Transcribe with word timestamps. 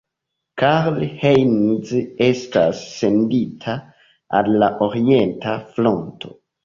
Karl 0.59 1.03
Heinz 1.23 1.91
estas 2.27 2.81
sendita 2.95 3.75
al 4.41 4.51
la 4.65 4.71
orienta 4.87 5.55
fronto. 5.77 6.35